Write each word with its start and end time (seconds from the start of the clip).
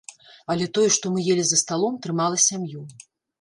Але 0.53 0.65
тое, 0.77 0.85
што 0.95 1.11
мы 1.17 1.25
елі 1.33 1.43
за 1.49 1.59
сталом, 1.63 2.01
трымала 2.07 2.41
сям'ю. 2.47 2.81